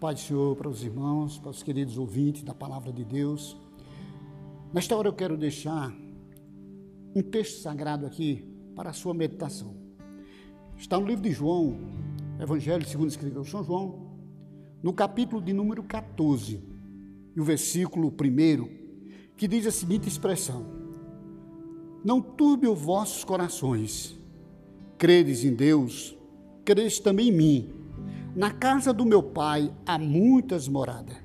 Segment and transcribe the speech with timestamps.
[0.00, 3.54] Pai do Senhor para os irmãos, para os queridos ouvintes da palavra de Deus.
[4.72, 5.94] Nesta hora eu quero deixar
[7.14, 8.42] um texto sagrado aqui
[8.74, 9.76] para a sua meditação.
[10.74, 11.76] Está no livro de João,
[12.40, 14.16] Evangelho segundo escreveu São João,
[14.82, 16.64] no capítulo de número 14,
[17.36, 20.64] e o versículo 1, que diz a seguinte expressão:
[22.02, 24.18] Não turbe os vossos corações,
[24.96, 26.16] credes em Deus,
[26.64, 27.79] credes também em mim.
[28.34, 31.16] Na casa do meu pai há muitas moradas.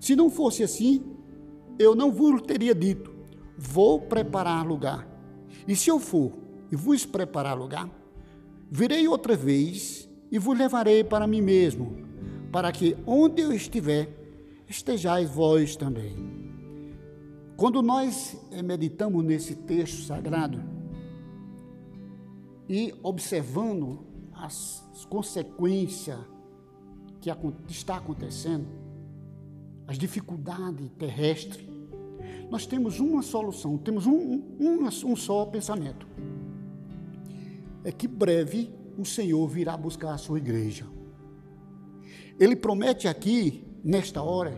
[0.00, 1.02] Se não fosse assim,
[1.78, 3.14] eu não vos teria dito:
[3.56, 5.06] Vou preparar lugar.
[5.68, 6.32] E se eu for
[6.70, 7.88] e vos preparar lugar,
[8.70, 11.96] virei outra vez e vos levarei para mim mesmo,
[12.50, 14.08] para que onde eu estiver,
[14.68, 16.14] estejais vós também.
[17.56, 20.62] Quando nós eh, meditamos nesse texto sagrado
[22.68, 24.00] e observando
[24.32, 26.18] as consequências
[27.20, 27.30] que
[27.68, 28.66] está acontecendo,
[29.86, 31.68] as dificuldades terrestres,
[32.50, 36.06] nós temos uma solução, temos um, um, um só pensamento.
[37.84, 40.86] É que breve o Senhor virá buscar a sua igreja.
[42.38, 44.54] Ele promete aqui, nesta hora,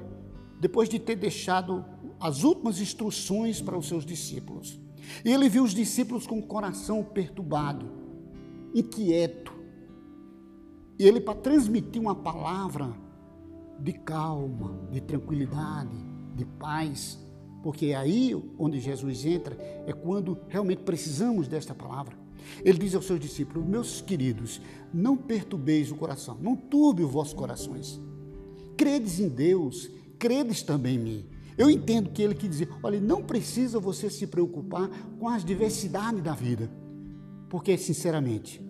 [0.60, 1.84] depois de ter deixado
[2.20, 4.80] as últimas instruções para os seus discípulos.
[5.24, 7.90] E ele viu os discípulos com o coração perturbado,
[8.74, 9.51] inquieto,
[11.02, 12.94] e ele, para transmitir uma palavra
[13.80, 15.96] de calma, de tranquilidade,
[16.36, 17.18] de paz,
[17.60, 22.16] porque é aí onde Jesus entra, é quando realmente precisamos desta palavra.
[22.64, 24.62] Ele diz aos seus discípulos: Meus queridos,
[24.94, 28.00] não perturbeis o coração, não turbe os vossos corações.
[28.76, 31.26] Credes em Deus, credes também em mim.
[31.58, 36.22] Eu entendo que ele quer dizer: olha, não precisa você se preocupar com as diversidades
[36.22, 36.70] da vida,
[37.48, 38.62] porque, sinceramente,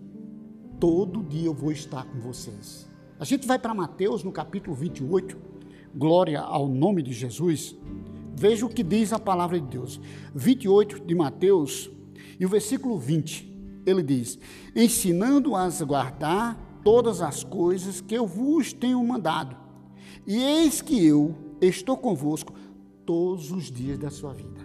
[0.83, 2.91] todo dia eu vou estar com vocês.
[3.17, 5.39] A gente vai para Mateus no capítulo 28,
[5.95, 7.77] glória ao nome de Jesus.
[8.35, 10.01] Veja o que diz a palavra de Deus.
[10.35, 11.89] 28 de Mateus
[12.37, 14.41] e o versículo 20, ele diz:
[14.75, 19.57] Ensinando-as a guardar todas as coisas que eu vos tenho mandado.
[20.27, 22.55] E eis que eu estou convosco
[23.07, 24.61] todos os dias da sua vida.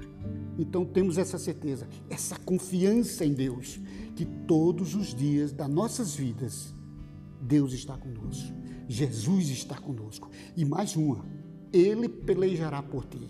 [0.57, 3.79] Então temos essa certeza, essa confiança em Deus,
[4.16, 6.73] que todos os dias das nossas vidas,
[7.40, 8.51] Deus está conosco,
[8.88, 10.29] Jesus está conosco.
[10.56, 11.25] E mais uma,
[11.72, 13.28] Ele pelejará por ti.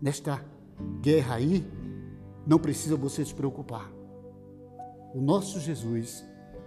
[0.00, 0.44] Nesta
[1.00, 1.64] guerra aí,
[2.46, 3.90] não precisa você se preocupar.
[5.14, 6.24] O nosso Jesus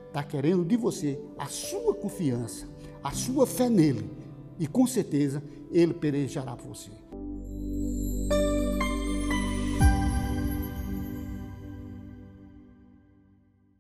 [0.08, 2.68] está querendo de você a sua confiança,
[3.04, 4.10] a sua fé nele,
[4.58, 6.92] e com certeza Ele pelejará por você.